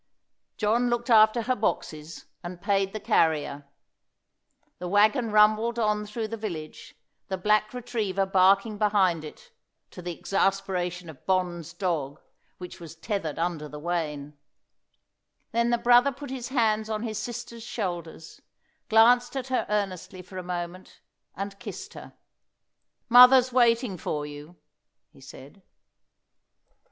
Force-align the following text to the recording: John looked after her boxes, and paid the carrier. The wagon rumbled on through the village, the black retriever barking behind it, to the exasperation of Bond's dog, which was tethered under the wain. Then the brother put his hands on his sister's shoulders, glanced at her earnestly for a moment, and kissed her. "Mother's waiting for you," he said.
John 0.57 0.89
looked 0.89 1.11
after 1.11 1.43
her 1.43 1.55
boxes, 1.55 2.25
and 2.43 2.59
paid 2.59 2.91
the 2.91 2.99
carrier. 2.99 3.67
The 4.79 4.87
wagon 4.87 5.29
rumbled 5.31 5.77
on 5.77 6.07
through 6.07 6.29
the 6.29 6.37
village, 6.37 6.95
the 7.27 7.37
black 7.37 7.71
retriever 7.71 8.25
barking 8.25 8.79
behind 8.79 9.23
it, 9.23 9.51
to 9.91 10.01
the 10.01 10.11
exasperation 10.17 11.07
of 11.07 11.23
Bond's 11.27 11.71
dog, 11.71 12.19
which 12.57 12.79
was 12.79 12.95
tethered 12.95 13.37
under 13.37 13.69
the 13.69 13.77
wain. 13.77 14.35
Then 15.51 15.69
the 15.69 15.77
brother 15.77 16.11
put 16.11 16.31
his 16.31 16.47
hands 16.47 16.89
on 16.89 17.03
his 17.03 17.19
sister's 17.19 17.61
shoulders, 17.61 18.41
glanced 18.89 19.37
at 19.37 19.49
her 19.49 19.67
earnestly 19.69 20.23
for 20.23 20.39
a 20.39 20.41
moment, 20.41 20.99
and 21.35 21.59
kissed 21.59 21.93
her. 21.93 22.13
"Mother's 23.07 23.53
waiting 23.53 23.99
for 23.99 24.25
you," 24.25 24.55
he 25.11 25.21
said. 25.21 25.61